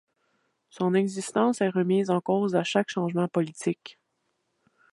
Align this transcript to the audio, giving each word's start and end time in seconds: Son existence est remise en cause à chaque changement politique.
Son 0.71 0.95
existence 0.95 1.61
est 1.61 1.69
remise 1.69 2.09
en 2.09 2.21
cause 2.21 2.55
à 2.55 2.63
chaque 2.63 2.89
changement 2.89 3.27
politique. 3.27 3.99